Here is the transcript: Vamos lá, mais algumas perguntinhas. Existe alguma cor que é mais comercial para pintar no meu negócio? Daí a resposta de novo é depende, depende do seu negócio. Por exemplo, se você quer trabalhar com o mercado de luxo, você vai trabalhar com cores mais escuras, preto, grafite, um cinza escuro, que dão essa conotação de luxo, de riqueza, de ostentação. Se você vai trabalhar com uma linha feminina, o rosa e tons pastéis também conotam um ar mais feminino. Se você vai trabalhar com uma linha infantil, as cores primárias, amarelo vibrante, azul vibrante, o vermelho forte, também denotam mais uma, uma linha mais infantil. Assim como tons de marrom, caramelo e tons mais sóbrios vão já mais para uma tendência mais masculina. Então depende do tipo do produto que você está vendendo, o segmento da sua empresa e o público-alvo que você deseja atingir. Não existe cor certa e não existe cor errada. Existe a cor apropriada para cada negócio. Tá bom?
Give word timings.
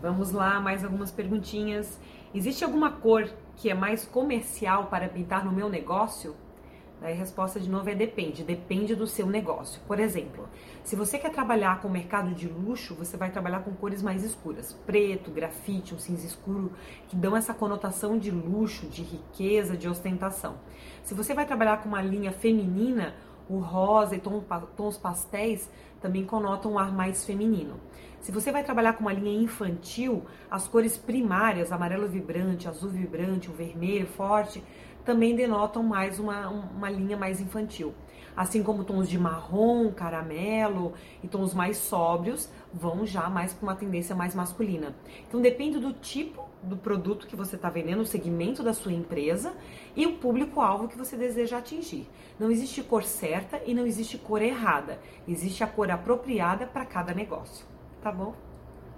Vamos 0.00 0.32
lá, 0.32 0.58
mais 0.60 0.82
algumas 0.82 1.10
perguntinhas. 1.10 2.00
Existe 2.34 2.64
alguma 2.64 2.90
cor 2.90 3.28
que 3.56 3.68
é 3.68 3.74
mais 3.74 4.04
comercial 4.04 4.86
para 4.86 5.08
pintar 5.08 5.44
no 5.44 5.52
meu 5.52 5.68
negócio? 5.68 6.34
Daí 7.00 7.12
a 7.14 7.16
resposta 7.16 7.58
de 7.58 7.68
novo 7.68 7.88
é 7.88 7.94
depende, 7.94 8.44
depende 8.44 8.94
do 8.94 9.06
seu 9.06 9.26
negócio. 9.26 9.80
Por 9.86 9.98
exemplo, 9.98 10.46
se 10.82 10.94
você 10.94 11.18
quer 11.18 11.30
trabalhar 11.30 11.80
com 11.80 11.88
o 11.88 11.90
mercado 11.90 12.34
de 12.34 12.46
luxo, 12.46 12.94
você 12.94 13.16
vai 13.16 13.30
trabalhar 13.30 13.60
com 13.60 13.72
cores 13.72 14.02
mais 14.02 14.22
escuras, 14.22 14.74
preto, 14.84 15.30
grafite, 15.30 15.94
um 15.94 15.98
cinza 15.98 16.26
escuro, 16.26 16.72
que 17.08 17.16
dão 17.16 17.34
essa 17.34 17.54
conotação 17.54 18.18
de 18.18 18.30
luxo, 18.30 18.86
de 18.86 19.02
riqueza, 19.02 19.78
de 19.78 19.88
ostentação. 19.88 20.56
Se 21.02 21.14
você 21.14 21.32
vai 21.32 21.46
trabalhar 21.46 21.82
com 21.82 21.88
uma 21.88 22.02
linha 22.02 22.32
feminina, 22.32 23.14
o 23.50 23.58
rosa 23.58 24.14
e 24.14 24.20
tons 24.20 24.96
pastéis 24.96 25.68
também 26.00 26.24
conotam 26.24 26.72
um 26.72 26.78
ar 26.78 26.92
mais 26.92 27.24
feminino. 27.24 27.74
Se 28.20 28.30
você 28.30 28.52
vai 28.52 28.62
trabalhar 28.62 28.92
com 28.92 29.00
uma 29.00 29.12
linha 29.12 29.42
infantil, 29.42 30.24
as 30.50 30.68
cores 30.68 30.96
primárias, 30.96 31.72
amarelo 31.72 32.06
vibrante, 32.06 32.68
azul 32.68 32.90
vibrante, 32.90 33.50
o 33.50 33.52
vermelho 33.52 34.06
forte, 34.06 34.62
também 35.04 35.34
denotam 35.34 35.82
mais 35.82 36.18
uma, 36.18 36.48
uma 36.48 36.90
linha 36.90 37.16
mais 37.16 37.40
infantil. 37.40 37.92
Assim 38.36 38.62
como 38.62 38.84
tons 38.84 39.08
de 39.08 39.18
marrom, 39.18 39.90
caramelo 39.90 40.92
e 41.22 41.26
tons 41.26 41.52
mais 41.52 41.78
sóbrios 41.78 42.48
vão 42.72 43.04
já 43.04 43.28
mais 43.28 43.52
para 43.52 43.64
uma 43.64 43.74
tendência 43.74 44.14
mais 44.14 44.34
masculina. 44.34 44.94
Então 45.26 45.40
depende 45.40 45.78
do 45.78 45.92
tipo 45.92 46.49
do 46.62 46.76
produto 46.76 47.26
que 47.26 47.36
você 47.36 47.56
está 47.56 47.70
vendendo, 47.70 48.02
o 48.02 48.06
segmento 48.06 48.62
da 48.62 48.72
sua 48.72 48.92
empresa 48.92 49.54
e 49.96 50.06
o 50.06 50.18
público-alvo 50.18 50.88
que 50.88 50.98
você 50.98 51.16
deseja 51.16 51.58
atingir. 51.58 52.08
Não 52.38 52.50
existe 52.50 52.82
cor 52.82 53.02
certa 53.02 53.60
e 53.64 53.74
não 53.74 53.86
existe 53.86 54.18
cor 54.18 54.42
errada. 54.42 55.00
Existe 55.26 55.64
a 55.64 55.66
cor 55.66 55.90
apropriada 55.90 56.66
para 56.66 56.84
cada 56.84 57.14
negócio. 57.14 57.66
Tá 58.02 58.12
bom? 58.12 58.34